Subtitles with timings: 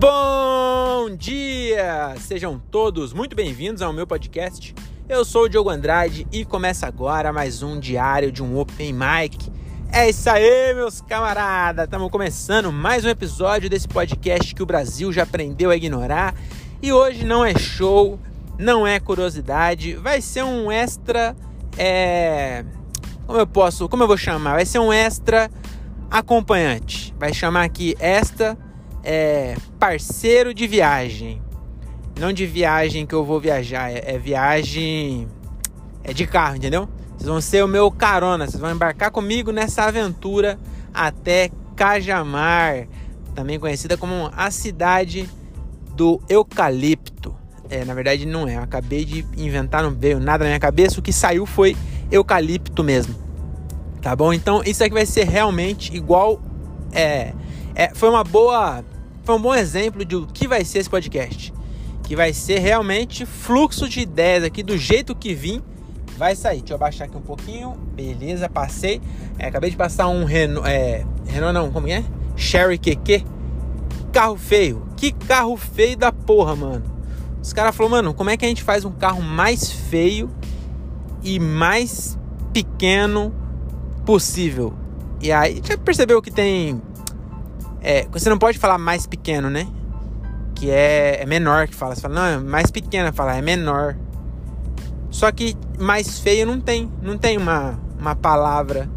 [0.00, 2.14] Bom dia!
[2.20, 4.72] Sejam todos muito bem-vindos ao meu podcast.
[5.08, 9.50] Eu sou o Diogo Andrade e começa agora mais um diário de um Open Mic.
[9.90, 11.86] É isso aí, meus camaradas!
[11.86, 16.32] Estamos começando mais um episódio desse podcast que o Brasil já aprendeu a ignorar.
[16.80, 18.20] E hoje não é show,
[18.56, 21.34] não é curiosidade, vai ser um extra.
[21.76, 22.64] É...
[23.26, 23.88] Como eu posso.
[23.88, 24.52] Como eu vou chamar?
[24.52, 25.50] Vai ser um extra
[26.08, 27.12] acompanhante.
[27.18, 28.56] Vai chamar aqui esta
[29.02, 31.40] é parceiro de viagem.
[32.18, 35.28] Não de viagem que eu vou viajar, é, é viagem
[36.02, 36.88] é de carro, entendeu?
[37.16, 40.58] Vocês vão ser o meu carona, vocês vão embarcar comigo nessa aventura
[40.92, 42.88] até Cajamar,
[43.34, 45.28] também conhecida como a cidade
[45.94, 47.36] do eucalipto.
[47.70, 50.98] É, na verdade não é, eu acabei de inventar, não veio nada na minha cabeça,
[50.98, 51.76] o que saiu foi
[52.10, 53.14] eucalipto mesmo.
[54.00, 54.32] Tá bom?
[54.32, 56.40] Então isso aqui vai ser realmente igual
[56.92, 57.32] é,
[57.74, 58.82] é, foi uma boa
[59.28, 61.52] foi um bom exemplo de o que vai ser esse podcast.
[62.04, 65.62] Que vai ser realmente fluxo de ideias aqui, do jeito que vim,
[66.16, 66.60] vai sair.
[66.60, 67.72] Deixa eu abaixar aqui um pouquinho.
[67.94, 69.02] Beleza, passei.
[69.38, 70.66] É, acabei de passar um Renault.
[70.66, 72.02] É, Renault não, como é?
[72.36, 73.22] Sherry QQ.
[74.14, 74.88] Carro feio.
[74.96, 76.84] Que carro feio da porra, mano.
[77.42, 80.30] Os caras falaram, mano, como é que a gente faz um carro mais feio
[81.22, 82.18] e mais
[82.54, 83.34] pequeno
[84.06, 84.72] possível?
[85.20, 86.80] E aí, já percebeu que tem
[87.80, 89.66] é, você não pode falar mais pequeno, né?
[90.54, 91.94] Que é, é menor que fala.
[91.94, 93.96] Você fala, não, é mais pequena, fala, é menor.
[95.10, 96.90] Só que mais feio não tem.
[97.00, 98.88] Não tem uma, uma palavra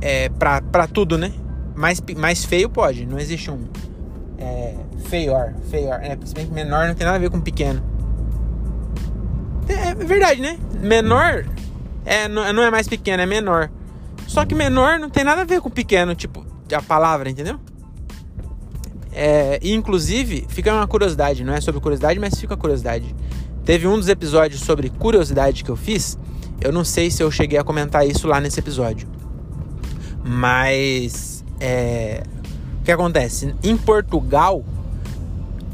[0.00, 1.32] é, pra, pra tudo, né?
[1.74, 3.06] Mais, mais feio pode.
[3.06, 3.64] Não existe um
[4.38, 4.74] é,
[5.04, 5.54] feior.
[5.70, 6.00] Feior.
[6.02, 7.82] É, se bem que menor não tem nada a ver com pequeno.
[9.68, 10.58] É, é verdade, né?
[10.80, 11.46] Menor
[12.04, 13.70] é, não, não é mais pequeno, é menor.
[14.26, 16.14] Só que menor não tem nada a ver com pequeno.
[16.14, 17.58] Tipo, a palavra, entendeu?
[19.12, 23.14] É, e inclusive, fica uma curiosidade, não é sobre curiosidade, mas fica a curiosidade.
[23.64, 26.18] Teve um dos episódios sobre curiosidade que eu fiz.
[26.60, 29.06] Eu não sei se eu cheguei a comentar isso lá nesse episódio.
[30.24, 32.22] Mas é,
[32.80, 33.54] o que acontece?
[33.62, 34.64] Em Portugal,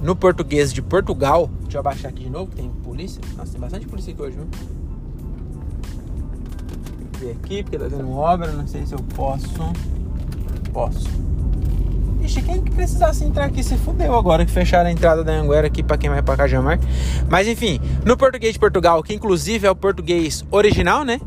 [0.03, 3.21] no português de Portugal, deixa eu abaixar aqui de novo, que tem polícia.
[3.37, 4.47] Nossa, tem bastante polícia aqui hoje, viu?
[7.19, 9.49] Ver aqui, porque tá dando obra, não sei se eu posso
[10.69, 11.09] posso.
[12.23, 15.67] Ixi, quem que precisasse entrar aqui se fudeu agora que fecharam a entrada da Anguera
[15.67, 16.79] aqui para quem vai para Cajamar.
[17.29, 21.21] Mas enfim, no português de Portugal, que inclusive é o português original, né?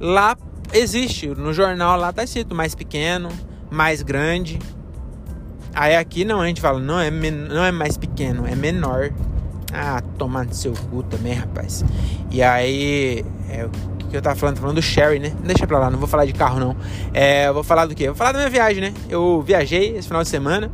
[0.00, 0.36] Lá
[0.72, 3.28] existe, no jornal lá tá escrito mais pequeno,
[3.70, 4.58] mais grande.
[5.74, 9.10] Aí aqui não, a gente fala, não é, não é mais pequeno, é menor.
[9.72, 11.84] Ah, tomar no seu cu também, rapaz.
[12.30, 13.68] E aí, é,
[14.08, 15.32] que eu tava falando, falando do Sherry, né?
[15.44, 16.76] Deixa pra lá, não vou falar de carro não.
[17.12, 18.06] É, vou falar do quê?
[18.06, 18.94] Vou falar da minha viagem, né?
[19.08, 20.70] Eu viajei esse final de semana.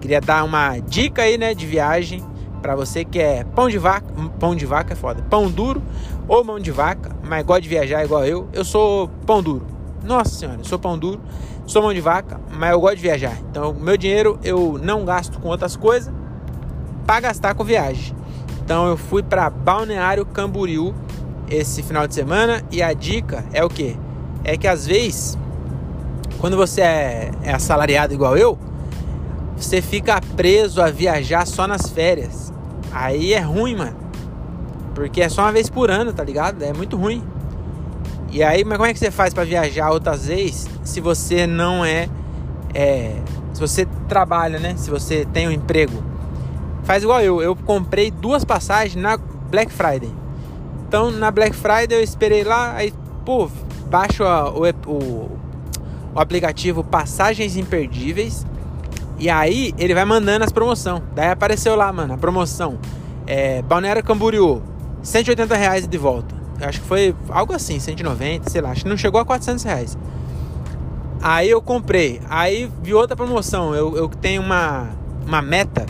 [0.00, 2.22] Queria dar uma dica aí, né, de viagem
[2.60, 4.06] para você que é pão de vaca,
[4.40, 5.82] pão de vaca é foda, pão duro
[6.26, 8.48] ou mão de vaca, mas gosta de viajar igual eu.
[8.54, 9.66] Eu sou pão duro.
[10.02, 11.20] Nossa senhora, eu sou pão duro,
[11.66, 13.38] sou mão de vaca, mas eu gosto de viajar.
[13.50, 16.12] Então, meu dinheiro eu não gasto com outras coisas
[17.06, 18.16] para gastar com viagem.
[18.64, 20.94] Então, eu fui para Balneário Camboriú
[21.48, 23.96] esse final de semana e a dica é o que?
[24.42, 25.38] É que às vezes,
[26.38, 28.58] quando você é, é assalariado igual eu,
[29.56, 32.52] você fica preso a viajar só nas férias.
[32.92, 33.96] Aí é ruim, mano.
[34.94, 36.62] Porque é só uma vez por ano, tá ligado?
[36.62, 37.22] É muito ruim.
[38.30, 41.84] E aí, mas como é que você faz para viajar outras vezes se você não
[41.84, 42.08] é,
[42.74, 43.16] é,
[43.52, 44.74] se você trabalha, né?
[44.76, 46.02] Se você tem um emprego.
[46.82, 50.10] Faz igual eu, eu comprei duas passagens na Black Friday.
[50.94, 52.94] Então na Black Friday eu esperei lá, aí,
[53.24, 53.50] pô,
[53.90, 55.38] baixo a, o, o,
[56.14, 58.46] o aplicativo Passagens Imperdíveis.
[59.18, 61.02] E aí ele vai mandando as promoções.
[61.12, 62.78] Daí apareceu lá, mano, a promoção.
[63.26, 64.62] É, Balneário Camboriú,
[65.02, 66.32] 180 reais de volta.
[66.60, 68.70] Eu acho que foi algo assim, 190, sei lá.
[68.70, 69.98] Acho que não chegou a 400 reais.
[71.20, 72.20] Aí eu comprei.
[72.30, 73.74] Aí vi outra promoção.
[73.74, 74.90] Eu, eu tenho uma,
[75.26, 75.86] uma meta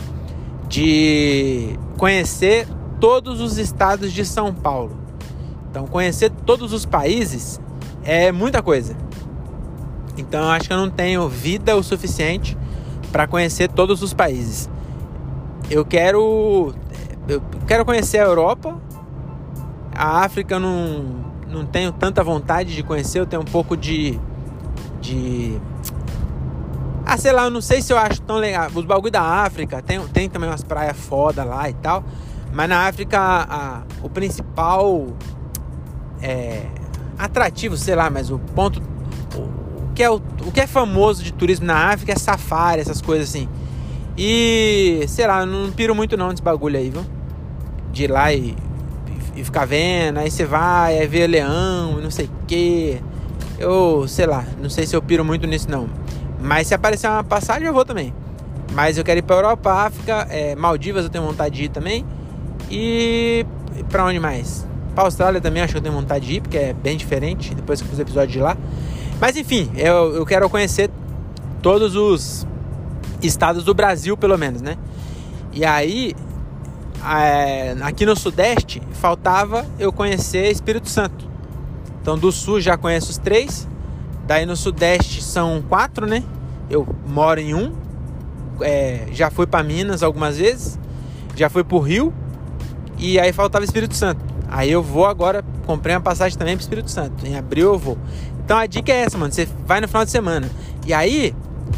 [0.67, 2.67] de conhecer
[2.99, 5.04] todos os estados de São Paulo.
[5.75, 7.59] Então, conhecer todos os países
[8.01, 8.95] é muita coisa.
[10.17, 12.57] Então, eu acho que eu não tenho vida o suficiente
[13.11, 14.69] para conhecer todos os países.
[15.69, 16.73] Eu quero
[17.27, 18.79] eu quero conhecer a Europa.
[19.93, 24.17] A África eu não não tenho tanta vontade de conhecer, eu tenho um pouco de
[25.01, 25.59] de
[27.05, 28.69] ah, sei lá, eu não sei se eu acho tão legal.
[28.73, 32.01] Os bagulho da África, tem, tem também umas praias foda lá e tal.
[32.53, 35.07] Mas na África, a, o principal
[36.21, 36.65] é,
[37.17, 38.81] atrativo, sei lá, mas o ponto.
[39.35, 43.01] O, que é, o, o que é famoso de turismo na África é safari, essas
[43.01, 43.47] coisas assim.
[44.17, 47.05] E, sei lá, não piro muito não nesse bagulho aí, viu?
[47.91, 48.55] De ir lá e,
[49.35, 53.01] e ficar vendo, aí você vai, aí vê leão, não sei o quê.
[53.57, 55.89] Eu, sei lá, não sei se eu piro muito nisso não.
[56.41, 58.13] Mas se aparecer uma passagem, eu vou também.
[58.73, 62.05] Mas eu quero ir pra Europa, África, é, Maldivas eu tenho vontade de ir também.
[62.69, 63.45] E
[63.89, 64.65] pra onde mais?
[64.95, 67.81] Pra Austrália também acho que eu tenho vontade de ir, porque é bem diferente, depois
[67.81, 68.57] que eu fiz o episódio de lá.
[69.19, 70.89] Mas enfim, eu, eu quero conhecer
[71.61, 72.47] todos os
[73.21, 74.77] estados do Brasil, pelo menos, né?
[75.51, 76.15] E aí,
[77.05, 81.27] é, aqui no Sudeste, faltava eu conhecer Espírito Santo.
[82.01, 83.67] Então, do Sul já conheço os três.
[84.27, 86.23] Daí no Sudeste são quatro, né?
[86.69, 87.73] Eu moro em um.
[88.61, 90.79] É, já fui para Minas algumas vezes.
[91.35, 92.13] Já fui pro Rio.
[92.97, 94.34] E aí faltava Espírito Santo.
[94.47, 97.25] Aí eu vou agora, comprei uma passagem também pro Espírito Santo.
[97.25, 97.97] Em abril eu vou.
[98.43, 99.33] Então a dica é essa, mano.
[99.33, 100.49] Você vai no final de semana.
[100.85, 101.35] E aí,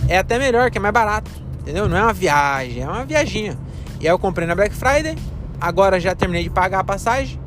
[0.07, 1.31] é até melhor, que é mais barato.
[1.61, 1.87] Entendeu?
[1.87, 3.57] Não é uma viagem, é uma viaginha.
[3.99, 5.17] E aí eu comprei na Black Friday.
[5.59, 7.39] Agora já terminei de pagar a passagem.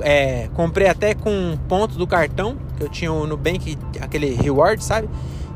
[0.00, 5.08] É, comprei até com ponto do cartão, que eu tinha no Nubank, aquele reward, sabe?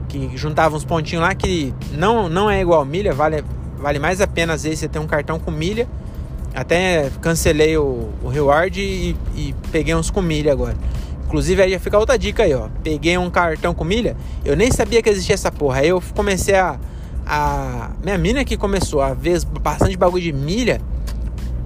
[0.09, 3.45] Que juntava uns pontinhos lá que não, não é igual milha, vale,
[3.77, 5.89] vale mais a pena às vezes você ter um cartão com milha.
[6.59, 10.75] Até cancelei o, o reward e, e peguei uns com milha agora.
[11.25, 12.69] Inclusive aí já fica outra dica aí, ó.
[12.83, 15.79] Peguei um cartão com milha, eu nem sabia que existia essa porra.
[15.79, 16.77] Aí eu comecei a.
[17.25, 20.81] a minha mina que começou a ver bastante bagulho de milha.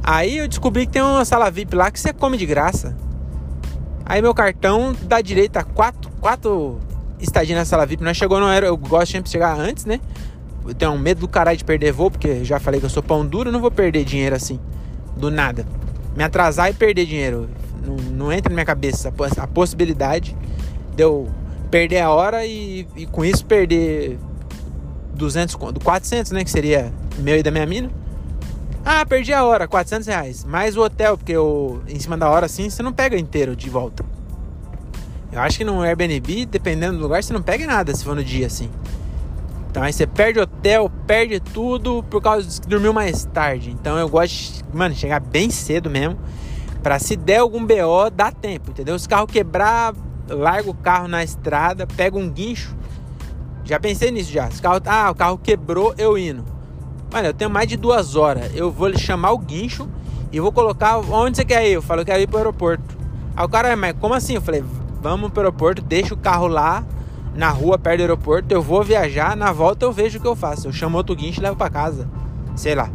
[0.03, 2.95] Aí eu descobri que tem uma sala VIP lá que você come de graça.
[4.05, 6.79] Aí meu cartão dá direito a quatro, quatro
[7.19, 8.05] estadinhas na sala VIP.
[8.05, 10.01] Nós chegou no aero, eu gosto sempre de chegar antes, né?
[10.67, 13.03] Eu tenho um medo do caralho de perder voo, porque já falei que eu sou
[13.03, 14.61] pão duro, não vou perder dinheiro assim,
[15.17, 15.67] do nada.
[16.17, 17.49] Me atrasar e perder dinheiro.
[17.85, 20.37] Não, não entra na minha cabeça a, possibilidade
[20.95, 21.29] de eu
[21.71, 24.19] perder a hora e, e com isso perder
[25.15, 26.45] 200, 400, né?
[26.45, 27.91] Que seria meu e da minha mina.
[28.85, 30.45] Ah, perdi a hora, 400 reais.
[30.45, 33.71] Mais o hotel, porque eu, em cima da hora assim, você não pega inteiro de
[33.71, 34.05] volta.
[35.31, 38.25] Eu acho que no Airbnb, dependendo do lugar, você não pega nada se for no
[38.25, 38.69] dia assim.
[39.73, 43.71] Então aí você perde hotel, perde tudo por causa de que dormiu mais tarde.
[43.71, 46.19] Então eu gosto de, mano, chegar bem cedo mesmo
[46.83, 48.99] Pra se der algum BO, dá tempo, entendeu?
[48.99, 49.95] Se o carro quebrar,
[50.29, 52.77] larga o carro na estrada, pega um guincho.
[53.65, 54.51] Já pensei nisso já.
[54.51, 56.45] Se carro, ah, o carro quebrou, eu indo.
[57.13, 58.51] Mano, eu tenho mais de duas horas.
[58.55, 59.89] Eu vou chamar o guincho
[60.33, 60.99] e vou colocar.
[60.99, 61.75] Onde você quer ir?
[61.75, 62.99] Eu falo, eu quero ir pro aeroporto.
[63.37, 64.35] Aí o cara, mas como assim?
[64.35, 64.65] Eu falei,
[65.01, 66.85] vamos pro aeroporto, deixa o carro lá
[67.35, 68.53] na rua perto do aeroporto.
[68.53, 70.69] Eu vou viajar, na volta eu vejo o que eu faço.
[70.69, 72.09] Eu chamo outro guincho e levo pra casa.
[72.55, 72.91] Sei lá.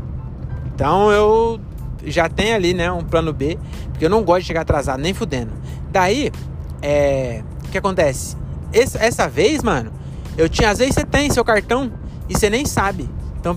[0.73, 1.59] Então eu
[2.05, 3.57] já tem ali, né, um plano B,
[3.91, 5.51] porque eu não gosto de chegar atrasado, nem fudendo.
[5.91, 6.31] Daí,
[6.81, 8.37] é, o que acontece?
[8.71, 9.91] Essa, essa vez, mano,
[10.37, 11.91] eu tinha, às vezes você tem seu cartão
[12.29, 13.09] e você nem sabe.
[13.39, 13.55] Então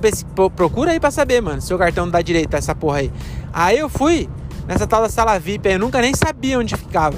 [0.51, 3.13] procura aí pra saber, mano, seu cartão dá direito a essa porra aí.
[3.53, 4.29] Aí eu fui
[4.67, 7.17] nessa tal da sala VIP, eu nunca nem sabia onde ficava.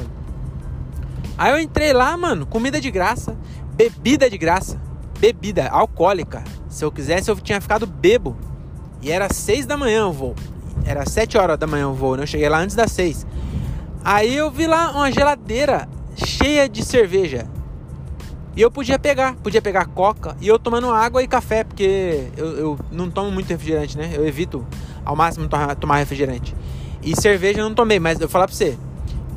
[1.37, 3.37] Aí eu entrei lá, mano, comida de graça,
[3.75, 4.81] bebida de graça,
[5.19, 6.43] bebida alcoólica.
[6.69, 8.37] Se eu quisesse, eu tinha ficado bebo.
[9.01, 10.35] E era seis da manhã o voo.
[10.85, 12.23] Era 7 horas da manhã o voo, né?
[12.23, 13.27] Eu cheguei lá antes das 6.
[14.05, 17.47] Aí eu vi lá uma geladeira cheia de cerveja.
[18.55, 22.47] E eu podia pegar, podia pegar coca e eu tomando água e café, porque eu,
[22.59, 24.11] eu não tomo muito refrigerante, né?
[24.13, 24.67] Eu evito
[25.05, 25.49] ao máximo
[25.81, 26.55] tomar refrigerante.
[27.03, 28.77] E cerveja eu não tomei, mas eu vou falar pra você,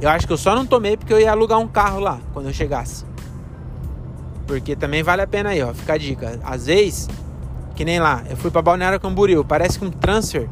[0.02, 2.48] eu acho que eu só não tomei porque eu ia alugar um carro lá quando
[2.48, 3.06] eu chegasse.
[4.46, 6.40] Porque também vale a pena aí, ó, fica a dica.
[6.44, 7.10] Às vezes,
[7.76, 10.48] que nem lá, eu fui pra Balneário Camboriú, parece que um transfer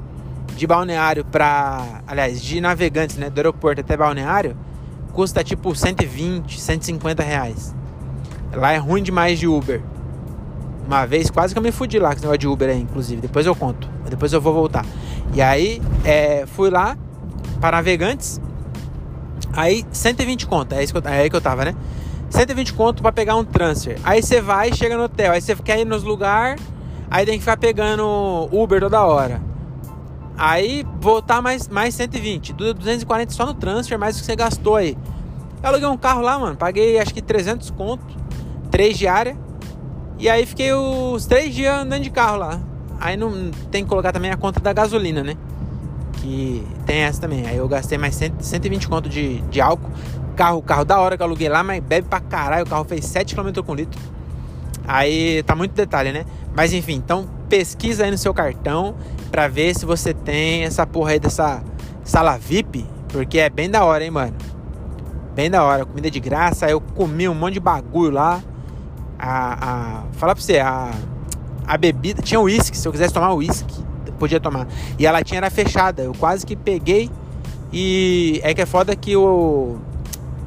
[0.56, 4.56] de balneário para, aliás, de navegantes, né, do aeroporto até balneário,
[5.12, 7.74] custa tipo 120, 150 reais.
[8.54, 9.82] Lá é ruim demais de Uber.
[10.86, 13.22] Uma vez quase que eu me fudi lá com esse negócio de Uber aí, inclusive.
[13.22, 13.90] Depois eu conto.
[14.10, 14.86] Depois eu vou voltar.
[15.34, 16.98] E aí, é, fui lá
[17.60, 18.40] para navegantes.
[19.54, 20.74] Aí, 120 conto.
[20.74, 21.76] É, isso que eu, é aí que eu tava, né?
[22.30, 24.00] 120 conto para pegar um transfer.
[24.04, 25.34] Aí você vai, chega no hotel.
[25.34, 26.62] Aí você quer ir nos lugares.
[27.10, 29.42] Aí tem que ficar pegando Uber toda hora.
[30.36, 34.98] Aí voltar mais, mais 120, 240 só no transfer, mais o que você gastou aí.
[35.62, 38.04] Eu aluguei um carro lá, mano, paguei acho que 300 conto,
[38.72, 39.38] 3 diária.
[40.18, 42.60] E aí fiquei os 3 dias andando de carro lá.
[43.00, 45.38] Aí não tem que colocar também a conta da gasolina, né?
[46.24, 47.46] Que tem essa também.
[47.46, 49.92] Aí eu gastei mais 100, 120 conto de, de álcool.
[50.36, 52.66] Carro, carro da hora que eu aluguei lá, mas bebe pra caralho.
[52.66, 54.00] O carro fez 7 km com litro.
[54.88, 56.26] Aí tá muito detalhe, né?
[56.56, 58.96] Mas enfim, então pesquisa aí no seu cartão
[59.30, 61.62] para ver se você tem essa porra aí dessa
[62.04, 64.34] sala VIP, porque é bem da hora, hein, mano.
[65.36, 66.70] Bem da hora, comida de graça.
[66.70, 68.42] Eu comi um monte de bagulho lá.
[69.20, 70.92] A, a, falar pra você, a
[71.66, 72.22] a bebida.
[72.22, 73.83] Tinha uísque, se eu quisesse tomar uísque,
[74.14, 74.68] podia tomar.
[74.98, 76.04] E a latinha era fechada.
[76.04, 77.10] Eu quase que peguei.
[77.72, 79.78] E é que é foda que o,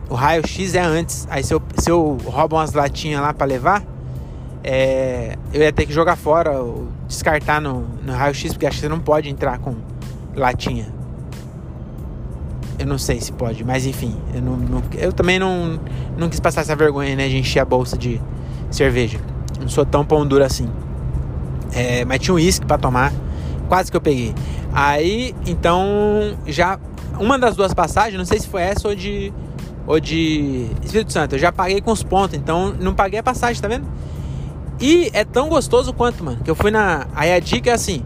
[0.08, 1.26] o raio-x é antes.
[1.30, 3.82] Aí se eu, se eu roubo umas latinhas lá para levar,
[4.62, 8.82] é, eu ia ter que jogar fora, ou descartar no, no raio-x, porque acho que
[8.82, 9.74] você não pode entrar com
[10.34, 10.94] latinha.
[12.78, 14.14] Eu não sei se pode, mas enfim.
[14.34, 15.80] Eu, não, não, eu também não,
[16.16, 17.28] não quis passar essa vergonha, né?
[17.28, 18.20] De encher a bolsa de
[18.70, 19.18] cerveja.
[19.60, 20.68] Não sou tão pão duro assim.
[21.72, 23.12] É, mas tinha um uísque pra tomar.
[23.68, 24.34] Quase que eu peguei.
[24.72, 26.78] Aí, então, já.
[27.18, 29.32] Uma das duas passagens, não sei se foi essa ou de.
[29.86, 31.36] Ou de Espírito Santo.
[31.36, 33.86] Eu já paguei com os pontos, então não paguei a passagem, tá vendo?
[34.80, 36.38] E é tão gostoso quanto, mano.
[36.42, 37.06] Que eu fui na.
[37.14, 38.02] Aí a dica é assim: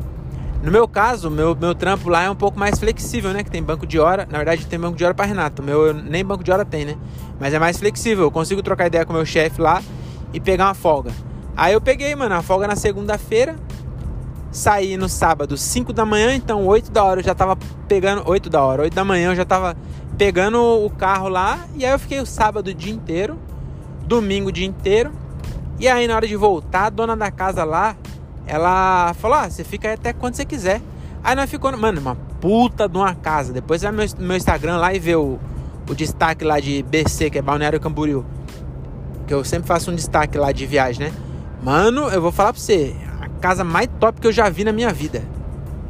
[0.62, 3.42] no meu caso, meu, meu trampo lá é um pouco mais flexível, né?
[3.42, 4.28] Que tem banco de hora.
[4.30, 5.62] Na verdade, tem banco de hora para Renato.
[5.62, 6.96] Meu nem banco de hora tem, né?
[7.40, 8.24] Mas é mais flexível.
[8.24, 9.82] Eu consigo trocar ideia com meu chefe lá
[10.34, 11.12] e pegar uma folga.
[11.56, 13.56] Aí eu peguei, mano, a folga na segunda-feira.
[14.52, 18.28] Saí no sábado, 5 da manhã, então 8 da hora eu já tava pegando.
[18.28, 19.76] 8 da hora, 8 da manhã eu já tava
[20.18, 21.66] pegando o carro lá.
[21.76, 23.38] E aí eu fiquei o sábado o dia inteiro,
[24.06, 25.12] domingo o dia inteiro.
[25.78, 27.96] E aí na hora de voltar, a dona da casa lá
[28.50, 30.82] ela falou: ah, você fica aí até quando você quiser.
[31.22, 33.52] Aí nós ficamos, mano, uma puta de uma casa.
[33.52, 35.38] Depois vai meu, meu Instagram lá e vê o,
[35.88, 38.24] o destaque lá de BC, que é Balneário Camboriú.
[39.26, 41.12] Que eu sempre faço um destaque lá de viagem, né?
[41.62, 44.72] Mano, eu vou falar pra você, a casa mais top que eu já vi na
[44.72, 45.22] minha vida.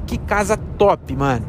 [0.05, 1.47] Que casa top, mano.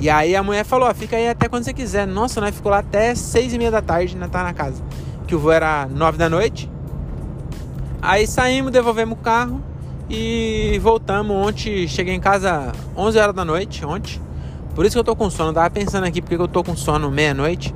[0.00, 2.06] E aí a mulher falou, ó, fica aí até quando você quiser.
[2.06, 4.82] Nossa, nós ficou lá até seis e meia da tarde, né, tá na casa.
[5.26, 6.70] Que o voo era nove da noite.
[8.00, 9.62] Aí saímos, devolvemos o carro.
[10.08, 14.18] E voltamos ontem, cheguei em casa 11 horas da noite, ontem.
[14.74, 15.50] Por isso que eu tô com sono.
[15.50, 17.74] Eu tava pensando aqui porque eu tô com sono meia-noite.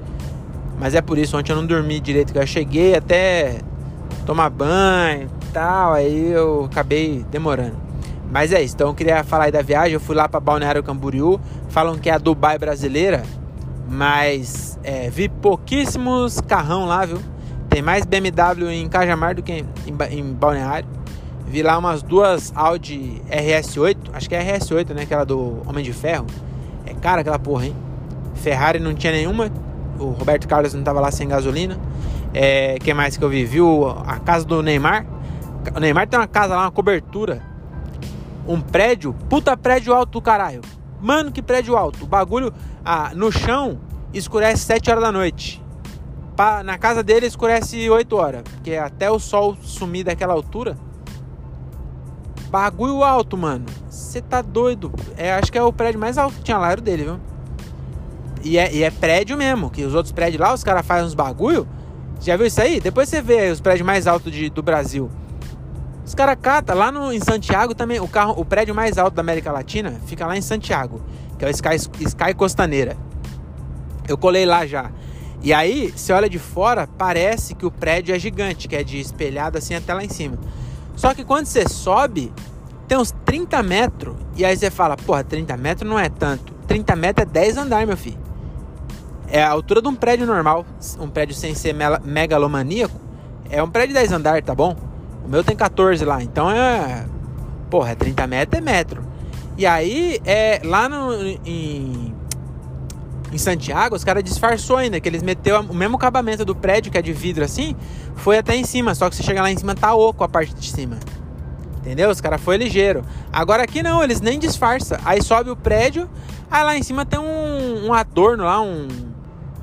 [0.81, 2.35] Mas é por isso, ontem eu não dormi direito.
[2.35, 3.59] Eu cheguei até
[4.25, 5.93] tomar banho tal.
[5.93, 7.77] Aí eu acabei demorando.
[8.31, 8.75] Mas é isso.
[8.75, 9.95] Então eu queria falar aí da viagem.
[9.95, 11.41] Eu fui lá para Balneário Camboriú.
[11.69, 13.23] Falam que é a Dubai brasileira.
[13.89, 17.19] Mas é, vi pouquíssimos carrão lá, viu?
[17.69, 19.67] Tem mais BMW em Cajamar do que em,
[20.11, 20.89] em, Balneário.
[21.47, 25.03] Vi lá umas duas Audi RS8, acho que é RS8, né?
[25.03, 26.27] Aquela do Homem de Ferro.
[26.87, 27.77] É cara aquela porra, hein?
[28.35, 29.51] Ferrari não tinha nenhuma.
[29.99, 31.79] O Roberto Carlos não tava lá sem gasolina.
[32.35, 33.45] É, que mais que eu vi?
[33.45, 35.07] Viu a casa do Neymar?
[35.75, 37.43] O Neymar tem uma casa lá, uma cobertura.
[38.47, 40.63] Um prédio, puta prédio alto do caralho.
[41.01, 42.05] Mano, que prédio alto.
[42.05, 42.53] O bagulho
[42.85, 43.81] ah, no chão
[44.13, 45.63] escurece 7 horas da noite.
[46.37, 48.43] Pa, na casa dele escurece 8 horas.
[48.43, 50.77] Porque até o sol sumir daquela altura
[52.53, 53.65] Bagulho alto, mano.
[53.89, 54.93] Você tá doido.
[55.17, 57.21] É, acho que é o prédio mais alto que tinha lá, era o dele, viu?
[58.45, 61.15] E é, e é prédio mesmo, que os outros prédios lá, os caras fazem uns
[61.15, 61.67] bagulho.
[62.21, 62.79] Já viu isso aí?
[62.79, 65.11] Depois você vê os prédios mais altos de, do Brasil.
[66.05, 68.01] Os caras catam lá no, em Santiago também.
[68.01, 71.01] O, carro, o prédio mais alto da América Latina fica lá em Santiago,
[71.39, 72.97] que é o Sky, Sky Costaneira.
[74.09, 74.91] Eu colei lá já.
[75.43, 79.01] E aí, você olha de fora, parece que o prédio é gigante, que é de
[79.01, 80.39] espelhado assim até lá em cima.
[80.97, 82.33] Só que quando você sobe,
[82.87, 84.15] tem uns 30 metros.
[84.37, 86.53] E aí você fala, porra, 30 metros não é tanto.
[86.67, 88.19] 30 metros é 10 andares, meu filho.
[89.29, 90.65] É a altura de um prédio normal.
[91.01, 92.95] Um prédio sem ser megalomaníaco.
[93.51, 94.77] É um prédio de 10 andares, tá bom?
[95.25, 96.23] O meu tem 14 lá.
[96.23, 97.07] Então é.
[97.71, 99.13] Porra, é 30 metros é metro.
[99.57, 101.15] E aí, é, lá no,
[101.45, 102.15] em,
[103.33, 106.99] em Santiago, os caras disfarçou ainda, que eles meteu o mesmo acabamento do prédio, que
[106.99, 107.77] é de vidro assim,
[108.17, 110.55] foi até em cima, só que você chega lá em cima tá oco a parte
[110.55, 110.99] de cima.
[111.79, 112.11] Entendeu?
[112.11, 113.05] Os caras foi ligeiro.
[113.33, 114.99] Agora aqui não, eles nem disfarçam.
[115.05, 116.09] Aí sobe o prédio,
[116.51, 118.87] aí lá em cima tem um, um adorno lá, um.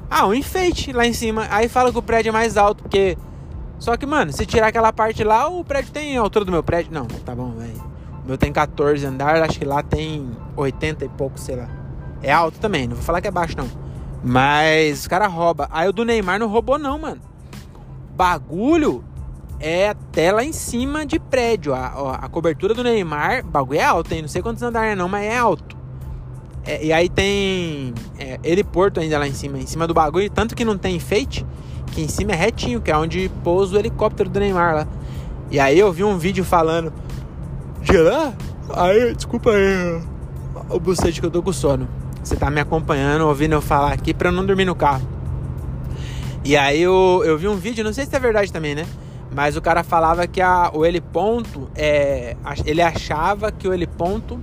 [0.10, 1.48] Ah, um enfeite lá em cima.
[1.50, 3.18] Aí fala que o prédio é mais alto, porque.
[3.80, 6.62] Só que, mano, se tirar aquela parte lá, o prédio tem a altura do meu
[6.62, 6.92] prédio.
[6.92, 7.82] Não, tá bom, velho.
[8.24, 11.70] O meu tem 14 andares, acho que lá tem 80 e pouco, sei lá.
[12.22, 13.70] É alto também, não vou falar que é baixo, não.
[14.24, 15.68] Mas os caras roubam.
[15.72, 17.22] Aí o do Neymar não roubou, não, mano
[18.20, 19.02] bagulho
[19.62, 21.74] é até lá em cima de prédio.
[21.74, 24.22] A, a cobertura do Neymar, bagulho é alto, hein?
[24.22, 25.78] Não sei quantos andares é não, mas é alto.
[26.66, 30.30] É, e aí tem é, heliporto ainda lá em cima, em cima do bagulho.
[30.30, 31.46] Tanto que não tem enfeite,
[31.92, 34.88] que em cima é retinho, que é onde pousa o helicóptero do Neymar lá.
[35.52, 36.94] E aí eu vi um vídeo falando
[37.82, 38.34] de lá.
[38.76, 40.02] Aí, desculpa aí,
[40.70, 41.88] o bucete que eu tô com sono.
[42.24, 45.08] Você tá me acompanhando, ouvindo eu falar aqui pra eu não dormir no carro.
[46.44, 48.86] E aí eu, eu vi um vídeo, não sei se é verdade também, né?
[49.34, 54.40] Mas o cara falava que a, o heliponto, é, ele achava que o heliponto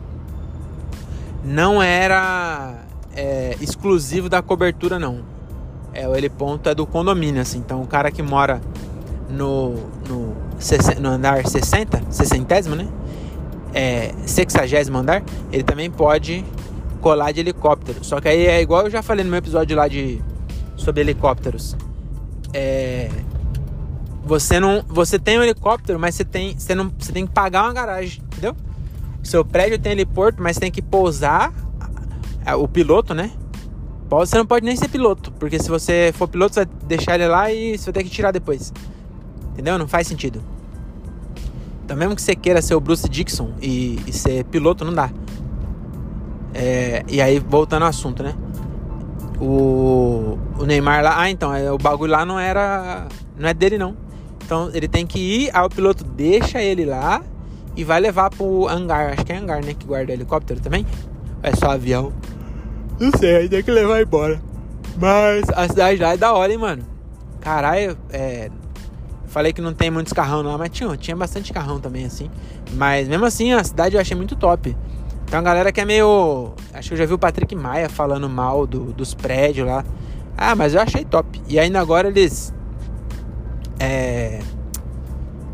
[1.45, 2.75] não era
[3.15, 5.36] é, exclusivo da cobertura, não.
[5.97, 7.57] É, o heliponto é do condomínio, assim.
[7.57, 8.61] Então o cara que mora
[9.31, 9.77] no,
[10.07, 10.37] no,
[11.01, 12.87] no andar 60, 60, né?
[13.73, 16.45] é, 60 andar, ele também pode
[17.01, 18.05] colar de helicóptero.
[18.05, 20.23] Só que aí é igual eu já falei no meu episódio lá de
[20.77, 21.75] sobre helicópteros.
[22.53, 23.09] É,
[24.23, 27.63] você não, você tem um helicóptero, mas você tem, você não, você tem que pagar
[27.63, 28.55] uma garagem, entendeu?
[29.23, 31.55] Seu prédio tem heliporto, mas tem que pousar
[32.59, 33.31] o piloto, né?
[34.09, 37.27] Você não pode nem ser piloto, porque se você for piloto, você vai deixar ele
[37.27, 38.73] lá e você vai ter que tirar depois.
[39.53, 39.79] Entendeu?
[39.79, 40.41] Não faz sentido.
[41.85, 45.11] Então, mesmo que você queira ser o Bruce Dixon e, e ser piloto, não dá.
[46.55, 48.35] É, e aí, voltando ao assunto, né?
[49.41, 51.21] O, o Neymar lá.
[51.21, 53.07] Ah, então, é, o bagulho lá não era.
[53.37, 53.97] Não é dele, não.
[54.45, 57.23] Então, ele tem que ir, aí o piloto deixa ele lá
[57.77, 59.13] e vai levar pro hangar.
[59.13, 59.75] Acho que é hangar, né?
[59.75, 60.87] Que guarda helicóptero também.
[61.43, 62.13] É só avião.
[62.99, 64.41] Não sei, aí tem que levar embora.
[64.99, 66.83] Mas a cidade lá é da hora, hein, mano.
[67.41, 68.51] Caralho, é.
[69.27, 72.31] Falei que não tem muitos carrão lá, mas tinha, tinha bastante carrão também, assim.
[72.73, 74.75] Mas mesmo assim, a cidade eu achei muito top.
[75.27, 76.55] Tem uma galera que é meio.
[76.73, 79.85] Acho que eu já vi o Patrick Maia falando mal do, dos prédios lá.
[80.37, 81.43] Ah, mas eu achei top.
[81.49, 82.55] E ainda agora eles.
[83.79, 84.41] É.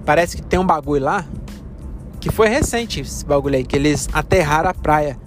[0.04, 1.24] Parece que tem um bagulho lá.
[2.20, 3.64] Que foi recente esse bagulho aí.
[3.64, 5.18] Que eles aterraram a praia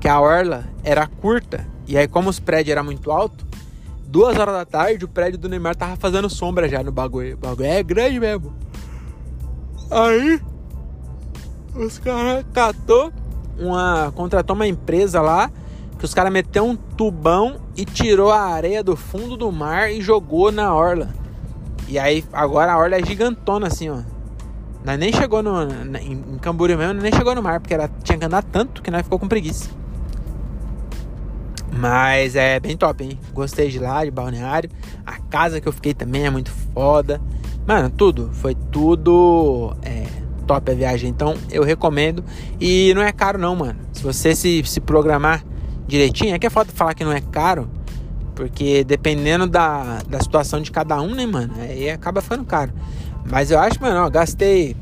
[0.00, 1.66] que a orla era curta.
[1.86, 3.44] E aí, como os prédios eram muito altos,
[4.06, 7.34] duas horas da tarde o prédio do Neymar tava fazendo sombra já no bagulho.
[7.34, 8.54] O bagulho é grande mesmo.
[9.90, 10.40] Aí,
[11.74, 13.12] os caras catou
[13.58, 14.12] uma.
[14.14, 15.50] contratou uma empresa lá.
[15.98, 20.02] Que os caras meteu um tubão e tirou a areia do fundo do mar e
[20.02, 21.08] jogou na orla.
[21.88, 24.00] E aí agora a orla é gigantona assim, ó.
[24.84, 25.62] Nós nem chegou no,
[25.98, 28.90] em, em Camboriú mesmo, nem chegou no mar, porque era, tinha que andar tanto que
[28.90, 29.70] nós ficou com preguiça.
[31.76, 33.18] Mas é bem top, hein?
[33.32, 34.70] Gostei de lá, de balneário.
[35.04, 37.20] A casa que eu fiquei também é muito foda.
[37.66, 38.30] Mano, tudo.
[38.32, 40.06] Foi tudo é,
[40.46, 41.10] top a viagem.
[41.10, 42.24] Então eu recomendo.
[42.60, 43.80] E não é caro, não, mano.
[43.92, 45.44] Se você se, se programar
[45.86, 47.68] direitinho, é que é foda falar que não é caro.
[48.34, 51.54] Porque dependendo da, da situação de cada um, né, mano?
[51.58, 52.72] Aí acaba ficando caro.
[53.28, 54.76] Mas eu acho, mano, ó, gastei.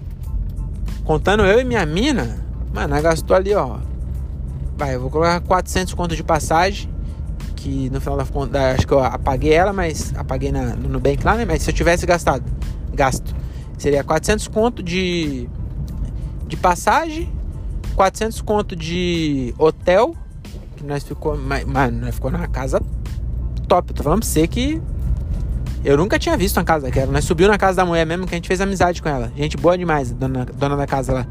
[1.05, 3.79] Contando eu e minha mina, mano, gastou ali, ó,
[4.77, 6.91] Vai, eu vou colocar 400 conto de passagem.
[7.57, 11.25] Que no final da conta, acho que eu apaguei ela, mas apaguei na, no Nubank
[11.25, 11.45] lá, né?
[11.45, 12.45] Mas se eu tivesse gastado,
[12.93, 13.35] gasto,
[13.79, 15.49] seria 400 conto de,
[16.47, 17.33] de passagem,
[17.95, 20.17] 400 conto de hotel.
[20.77, 22.83] Que nós ficou, mano, nós ficou numa casa
[23.69, 23.95] top.
[23.95, 24.83] Tô falando pra você que
[25.85, 27.11] eu nunca tinha visto uma casa daquela.
[27.11, 29.33] Nós subiu na casa da mulher mesmo, que a gente fez amizade com ela.
[29.37, 31.27] Gente boa demais, dona, dona da casa lá.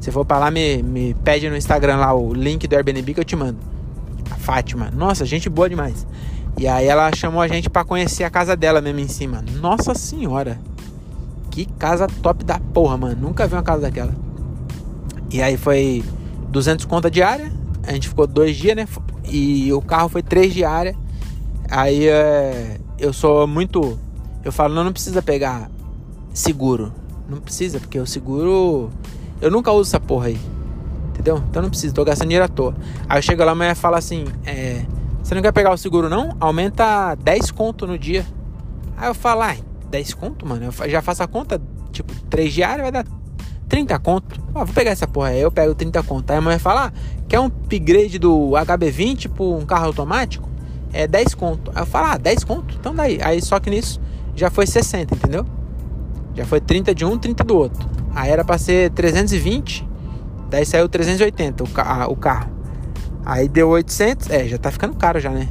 [0.00, 3.20] Se for pra lá, me, me pede no Instagram lá o link do Airbnb que
[3.20, 3.58] eu te mando.
[4.30, 4.90] A Fátima.
[4.90, 6.06] Nossa, gente boa demais.
[6.56, 9.44] E aí ela chamou a gente para conhecer a casa dela mesmo em cima.
[9.60, 10.58] Nossa senhora.
[11.50, 13.16] Que casa top da porra, mano.
[13.20, 14.14] Nunca vi uma casa daquela.
[15.30, 16.04] E aí foi
[16.48, 17.52] 200 conta diária.
[17.86, 18.86] A gente ficou dois dias, né?
[19.24, 20.96] E o carro foi três diárias.
[21.70, 23.98] Aí é, eu sou muito.
[24.44, 25.70] Eu falo, não, não precisa pegar
[26.32, 26.92] seguro.
[27.28, 28.90] Não precisa, porque o seguro
[29.40, 30.38] eu nunca uso essa porra aí.
[31.10, 31.42] Entendeu?
[31.50, 32.74] Então não preciso, tô gastando dinheiro à toa.
[33.08, 34.84] Aí eu chego lá, a mulher fala assim: é,
[35.22, 36.36] Você não quer pegar o seguro não?
[36.38, 38.24] Aumenta 10 conto no dia.
[38.96, 39.56] Aí eu falo: Ah,
[39.90, 40.66] 10 conto, mano?
[40.66, 43.04] Eu já faço a conta, tipo, 3 diários vai dar
[43.68, 44.40] 30 conto.
[44.54, 46.30] Ah, vou pegar essa porra aí, eu pego 30 conto.
[46.30, 46.92] Aí a mulher fala: ah,
[47.28, 50.48] Quer um upgrade do HB20 tipo um carro automático?
[50.92, 51.70] É 10 conto.
[51.74, 52.76] Aí eu falo: Ah, 10 conto?
[52.78, 53.18] Então daí.
[53.22, 54.00] Aí só que nisso
[54.34, 55.44] já foi 60, entendeu?
[56.34, 57.97] Já foi 30 de um, 30 do outro.
[58.18, 59.88] Aí era pra ser 320,
[60.50, 62.50] daí saiu 380 o, ca o carro.
[63.24, 65.48] Aí deu 800, é, já tá ficando caro já, né?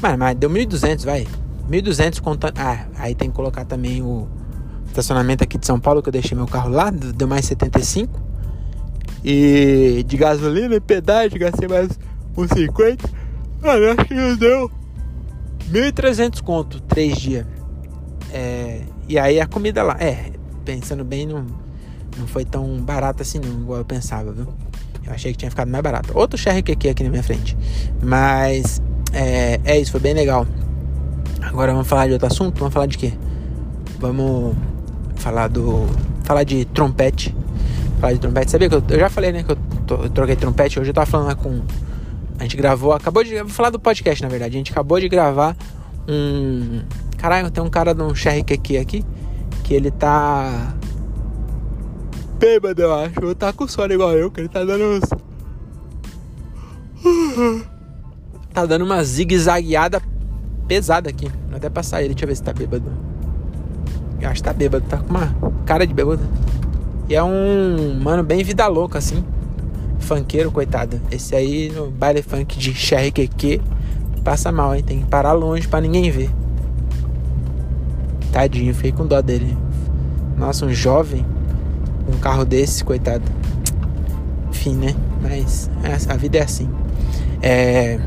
[0.00, 1.26] Mas, mas deu 1.200, vai.
[1.68, 2.56] 1.200 contando.
[2.56, 4.28] Ah, aí tem que colocar também o
[4.86, 8.20] estacionamento aqui de São Paulo, que eu deixei meu carro lá, deu mais 75.
[9.24, 11.88] E de gasolina e pedágio, gastei mais
[12.36, 13.10] uns 50.
[13.60, 14.70] Mano, acho que deu
[15.72, 17.46] 1.300 conto, 3 dias.
[18.32, 20.35] É, e aí a comida lá, é,
[20.66, 21.46] pensando bem, não,
[22.18, 24.48] não foi tão barato assim não, igual eu pensava, viu?
[25.06, 26.10] Eu achei que tinha ficado mais barato.
[26.18, 27.56] Outro Cherry aqui, aqui na minha frente.
[28.02, 30.44] Mas é, é isso, foi bem legal.
[31.40, 32.58] Agora vamos falar de outro assunto?
[32.58, 33.12] Vamos falar de quê?
[34.00, 34.56] Vamos
[35.14, 35.86] falar do.
[36.24, 37.32] Falar de trompete.
[38.00, 38.50] Falar de trompete.
[38.50, 39.44] Sabia que eu, eu já falei, né?
[39.44, 39.58] Que eu,
[40.02, 40.80] eu, troquei trompete.
[40.80, 41.62] Hoje eu tava falando lá com.
[42.40, 42.92] A gente gravou.
[42.92, 43.36] Acabou de.
[43.36, 44.56] Vou falar do podcast, na verdade.
[44.56, 45.56] A gente acabou de gravar
[46.08, 46.82] um.
[47.16, 49.04] Caralho, tem um cara de um aqui aqui
[49.66, 50.72] que ele tá
[52.38, 53.24] bêbado, eu acho.
[53.24, 55.04] Ou tá com sono igual eu, que ele tá dando uns.
[58.54, 60.00] Tá dando uma zigue-zagueada
[60.66, 61.28] pesada aqui.
[61.48, 62.90] Vou até passar ele, deixa eu ver se tá bêbado.
[64.18, 66.22] Eu acho que tá bêbado, tá com uma cara de bêbado.
[67.06, 69.22] E é um mano bem vida louca, assim.
[69.98, 70.98] Funkeiro, coitado.
[71.10, 73.60] Esse aí no baile funk de Xerrequeque
[74.24, 74.82] passa mal, hein?
[74.82, 76.30] Tem que parar longe para ninguém ver.
[78.36, 79.56] Tadinho, fiquei com dó dele.
[80.36, 81.24] Nossa, um jovem,
[82.06, 83.24] um carro desse, coitado.
[84.50, 84.94] Enfim, né?
[85.22, 85.70] Mas
[86.06, 86.68] a vida é assim.
[87.40, 87.98] É.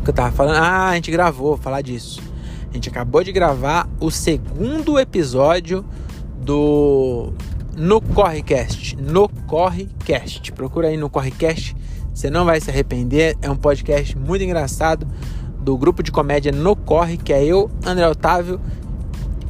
[0.00, 0.56] O que eu tava falando?
[0.56, 2.22] Ah, a gente gravou, vou falar disso.
[2.70, 5.84] A gente acabou de gravar o segundo episódio
[6.40, 7.30] do
[7.76, 8.96] No Correcast.
[8.96, 10.52] No Correcast.
[10.52, 11.76] Procura aí no Correcast.
[12.14, 13.36] Você não vai se arrepender.
[13.42, 15.06] É um podcast muito engraçado
[15.60, 18.58] do grupo de comédia No Corre, que é eu, André Otávio,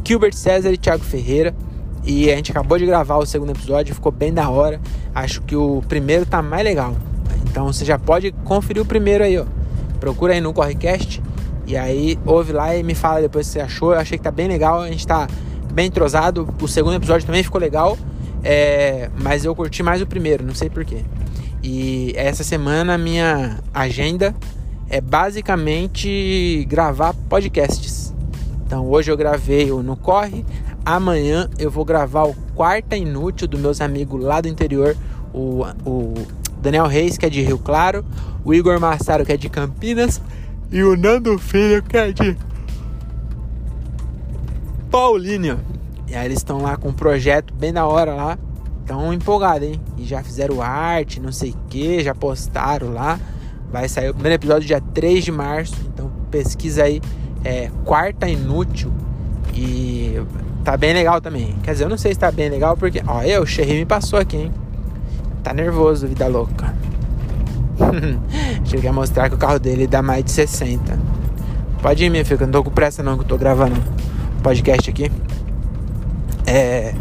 [0.08, 1.54] Gilbert César e Thiago Ferreira.
[2.02, 4.80] E a gente acabou de gravar o segundo episódio, ficou bem da hora.
[5.14, 6.96] Acho que o primeiro tá mais legal.
[7.44, 9.44] Então você já pode conferir o primeiro aí, ó.
[10.00, 11.22] Procura aí no Correcast
[11.66, 13.92] e aí ouve lá e me fala depois se você achou.
[13.92, 15.28] Eu achei que tá bem legal, a gente tá
[15.74, 16.48] bem entrosado.
[16.58, 17.98] O segundo episódio também ficou legal,
[18.42, 19.10] é...
[19.20, 21.02] mas eu curti mais o primeiro, não sei porquê.
[21.62, 24.34] E essa semana minha agenda
[24.88, 28.14] é basicamente gravar podcasts.
[28.68, 30.44] Então hoje eu gravei o No Corre,
[30.84, 34.94] amanhã eu vou gravar o Quarta Inútil dos meus amigos lá do interior,
[35.32, 36.12] o, o
[36.60, 38.04] Daniel Reis, que é de Rio Claro,
[38.44, 40.20] o Igor Massaro, que é de Campinas,
[40.70, 42.36] e o Nando Filho, que é de
[44.90, 45.58] Paulínia.
[46.06, 48.38] E aí eles estão lá com um projeto bem da hora lá.
[48.82, 49.80] Estão empolgados, hein?
[49.96, 53.18] E já fizeram arte, não sei o que, já postaram lá.
[53.72, 55.74] Vai sair o primeiro episódio dia 3 de março.
[55.86, 57.00] Então pesquisa aí.
[57.44, 58.92] É Quarta Inútil.
[59.54, 60.20] E
[60.64, 61.54] tá bem legal também.
[61.62, 63.02] Quer dizer, eu não sei se tá bem legal porque.
[63.06, 64.52] Ó, eu, o Xerri me passou aqui, hein?
[65.42, 66.74] Tá nervoso, vida louca.
[68.62, 70.98] Achei que ia mostrar que o carro dele dá mais de 60.
[71.80, 73.76] Pode ir, minha filha, que eu não tô com pressa não, que eu tô gravando
[74.42, 75.10] podcast aqui.
[76.46, 76.94] É.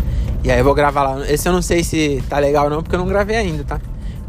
[0.44, 1.30] E aí eu vou gravar lá.
[1.30, 3.82] Esse eu não sei se tá legal ou não, porque eu não gravei ainda, tá?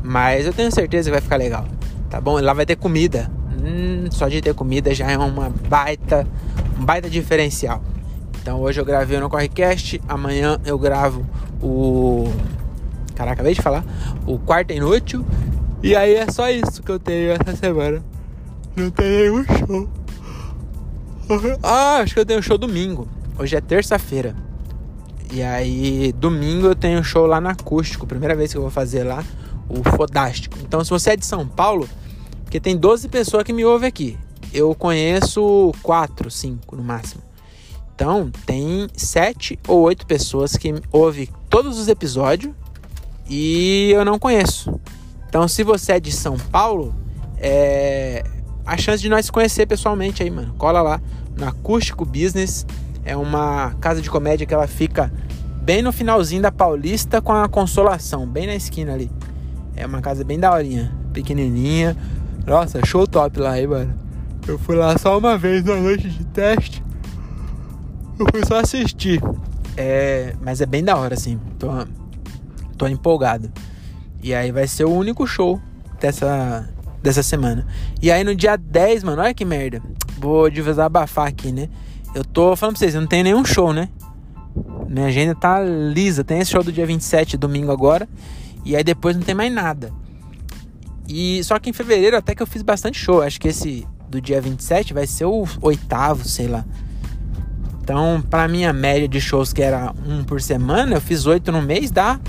[0.03, 1.65] Mas eu tenho certeza que vai ficar legal.
[2.09, 2.41] Tá bom?
[2.41, 3.31] Lá vai ter comida.
[3.69, 6.27] Hum, só de ter comida já é uma baita,
[6.79, 7.83] um baita diferencial.
[8.41, 11.27] Então hoje eu gravei no Correcast, amanhã eu gravo
[11.63, 12.33] o.
[13.15, 13.85] Caraca, acabei de falar.
[14.27, 15.25] O quarto inútil.
[15.83, 18.03] E aí é só isso que eu tenho essa semana.
[18.75, 19.89] Não tem nenhum show.
[21.63, 23.07] Ah, acho que eu tenho show domingo.
[23.39, 24.35] Hoje é terça-feira.
[25.31, 28.07] E aí, domingo eu tenho show lá na Acústico.
[28.07, 29.23] Primeira vez que eu vou fazer lá,
[29.69, 30.57] o Fodástico.
[30.63, 31.87] Então, se você é de São Paulo,
[32.49, 34.17] porque tem 12 pessoas que me ouvem aqui.
[34.55, 37.23] Eu conheço 4, 5 no máximo.
[37.95, 42.55] Então, tem 7 ou 8 pessoas que ouvem todos os episódios
[43.29, 44.81] e eu não conheço.
[45.29, 46.95] Então, se você é de São Paulo,
[47.37, 48.25] é
[48.65, 50.55] a chance de nós se conhecer pessoalmente aí, mano.
[50.57, 51.03] Cola lá
[51.37, 52.65] no Acústico Business.
[53.05, 55.13] É uma casa de comédia que ela fica
[55.61, 59.11] bem no finalzinho da Paulista com a Consolação, bem na esquina ali.
[59.77, 61.95] É uma casa bem daorinha, pequenininha.
[62.49, 63.95] Nossa, show top lá, hein, mano.
[64.47, 66.83] Eu fui lá só uma vez na noite de teste.
[68.19, 69.21] Eu fui só assistir.
[69.77, 71.39] É, mas é bem da hora, assim.
[71.59, 71.69] Tô,
[72.79, 73.53] tô empolgado.
[74.23, 75.61] E aí vai ser o único show
[76.01, 76.67] dessa,
[77.03, 77.67] dessa semana.
[78.01, 79.83] E aí no dia 10, mano, olha que merda.
[80.19, 81.69] Vou desabafar aqui, né?
[82.15, 83.91] Eu tô falando pra vocês, não tenho nenhum show, né?
[84.89, 86.25] Minha agenda tá lisa.
[86.25, 88.09] Tem esse show do dia 27, domingo agora.
[88.65, 89.93] E aí depois não tem mais nada.
[91.09, 93.23] E só que em fevereiro até que eu fiz bastante show.
[93.23, 96.65] Acho que esse do dia 27 vai ser o oitavo, sei lá.
[97.83, 101.63] Então, pra minha média de shows que era um por semana, eu fiz oito no
[101.63, 102.21] mês, dá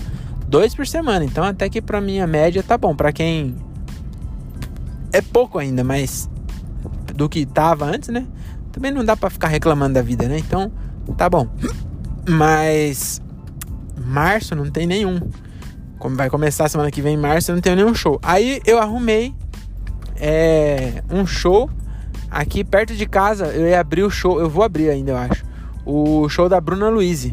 [0.48, 1.26] dois por semana.
[1.26, 2.96] Então, até que pra minha média tá bom.
[2.96, 3.56] Pra quem
[5.12, 6.30] é pouco ainda, mas
[7.14, 8.26] do que tava antes, né?
[8.72, 10.40] Também não dá para ficar reclamando da vida, né?
[10.40, 10.72] Então,
[11.18, 11.48] tá bom.
[12.30, 13.22] Mas
[13.98, 15.20] março não tem nenhum.
[16.00, 18.20] Como vai começar semana que vem, março, eu não tenho nenhum show.
[18.24, 19.36] Aí eu arrumei
[20.16, 21.70] é, um show
[22.32, 23.48] aqui perto de casa.
[23.48, 25.46] Eu ia abrir o show, eu vou abrir ainda, eu acho.
[25.86, 27.30] O show da Bruna Luiz,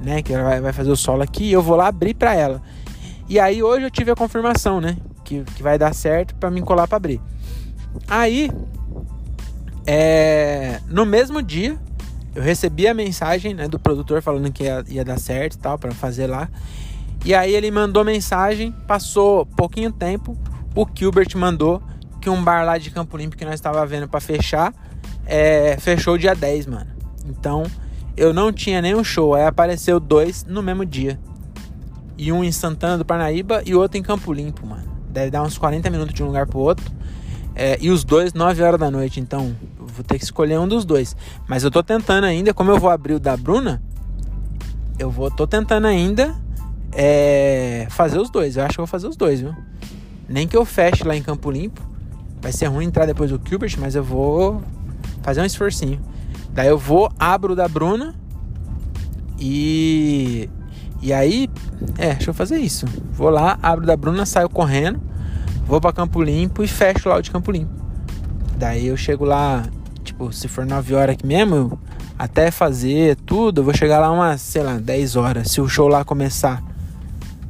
[0.00, 0.22] né?
[0.22, 1.44] Que ela vai fazer o solo aqui.
[1.44, 2.62] E eu vou lá abrir pra ela.
[3.28, 4.96] E aí hoje eu tive a confirmação, né?
[5.24, 7.20] Que, que vai dar certo para mim colar pra abrir.
[8.06, 8.50] Aí
[9.90, 11.78] é, no mesmo dia,
[12.34, 15.78] eu recebi a mensagem né, do produtor falando que ia, ia dar certo e tal,
[15.78, 16.48] para fazer lá.
[17.28, 20.34] E aí ele mandou mensagem, passou pouquinho tempo,
[20.74, 21.82] o Gilbert mandou
[22.22, 24.72] que um bar lá de Campo Limpo que nós estava vendo para fechar,
[25.26, 26.86] é, fechou dia 10, mano.
[27.26, 27.64] Então,
[28.16, 31.20] eu não tinha nenhum show, aí apareceu dois no mesmo dia.
[32.16, 34.88] E um em Santana do Parnaíba e outro em Campo Limpo, mano.
[35.10, 36.90] Deve dar uns 40 minutos de um lugar pro outro.
[37.54, 40.86] É, e os dois 9 horas da noite, então vou ter que escolher um dos
[40.86, 41.14] dois.
[41.46, 43.82] Mas eu tô tentando ainda, como eu vou abrir o da Bruna,
[44.98, 45.30] eu vou.
[45.30, 46.34] tô tentando ainda
[46.92, 48.56] é, fazer os dois.
[48.56, 49.54] Eu acho que eu vou fazer os dois, viu?
[50.28, 51.80] Nem que eu feche lá em Campo Limpo.
[52.40, 54.62] Vai ser ruim entrar depois do Gilbert, mas eu vou
[55.22, 56.00] fazer um esforcinho.
[56.52, 58.14] Daí eu vou, abro da Bruna
[59.38, 60.48] e.
[61.00, 61.48] E aí,
[61.96, 62.84] é, deixa eu fazer isso.
[63.12, 65.00] Vou lá, abro da Bruna, saio correndo,
[65.64, 67.72] vou para Campo Limpo e fecho lá o de Campo Limpo.
[68.56, 69.64] Daí eu chego lá,
[70.02, 71.78] tipo, se for 9 horas aqui mesmo,
[72.18, 75.52] até fazer tudo, eu vou chegar lá umas, sei lá, 10 horas.
[75.52, 76.60] Se o show lá começar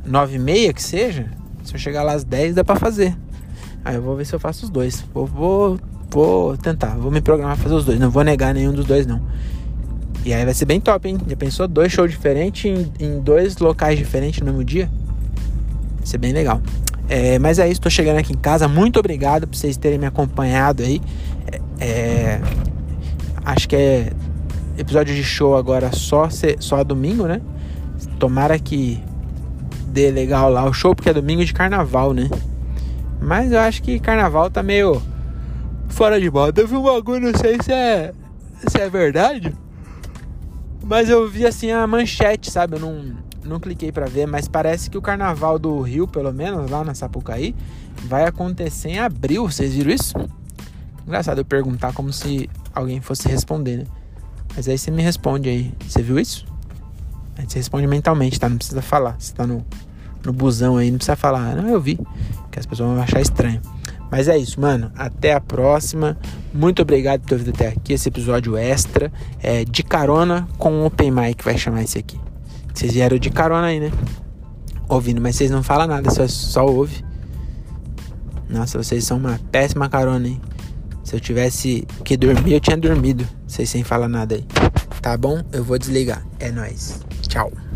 [0.04, 1.26] 9 e meia que seja,
[1.62, 3.16] se eu chegar lá às 10 dá pra fazer.
[3.84, 5.04] Aí eu vou ver se eu faço os dois.
[5.14, 5.78] Vou, vou,
[6.10, 7.98] vou tentar, vou me programar pra fazer os dois.
[7.98, 9.20] Não vou negar nenhum dos dois, não.
[10.24, 11.18] E aí vai ser bem top, hein?
[11.26, 14.90] Já pensou dois shows diferentes em, em dois locais diferentes no mesmo dia?
[15.96, 16.60] Vai ser bem legal.
[17.08, 18.68] É, mas é isso, tô chegando aqui em casa.
[18.68, 21.00] Muito obrigado por vocês terem me acompanhado aí.
[21.80, 22.40] É, é
[23.44, 24.12] acho que é
[24.76, 27.40] episódio de show agora só, só domingo, né?
[28.18, 29.02] Tomara que
[29.88, 32.28] dê legal lá o show, porque é domingo de carnaval, né?
[33.20, 35.02] Mas eu acho que carnaval tá meio
[35.88, 36.60] fora de moda.
[36.60, 38.12] Eu vi um bagulho, não sei se é,
[38.66, 39.54] se é verdade.
[40.84, 42.76] Mas eu vi assim a manchete, sabe?
[42.76, 46.70] Eu não, não cliquei para ver, mas parece que o carnaval do Rio, pelo menos
[46.70, 47.54] lá na Sapucaí,
[48.04, 49.50] vai acontecer em abril.
[49.50, 50.14] Vocês viram isso?
[51.06, 53.84] Engraçado eu perguntar como se alguém fosse responder, né?
[54.54, 55.72] Mas aí você me responde aí.
[55.86, 56.46] Você viu isso?
[57.38, 58.48] Aí você responde mentalmente, tá?
[58.48, 59.16] Não precisa falar.
[59.18, 59.64] Você tá no,
[60.24, 61.54] no busão aí, não precisa falar.
[61.54, 61.98] Não, eu vi.
[62.50, 63.62] Que as pessoas vão achar estranho.
[64.10, 64.90] Mas é isso, mano.
[64.96, 66.18] Até a próxima.
[66.52, 67.92] Muito obrigado por ter vindo até aqui.
[67.92, 72.18] Esse episódio extra é de carona com o Open Mic, vai chamar esse aqui.
[72.74, 73.92] Vocês vieram de carona aí, né?
[74.88, 77.04] Ouvindo, mas vocês não falam nada, só, só ouve.
[78.48, 80.40] Nossa, vocês são uma péssima carona, hein?
[81.04, 83.26] Se eu tivesse que dormir, eu tinha dormido.
[83.46, 84.46] Vocês sem falar nada aí.
[85.02, 85.42] Tá bom?
[85.52, 86.24] Eu vou desligar.
[86.38, 87.00] É nóis.
[87.28, 87.67] Chao.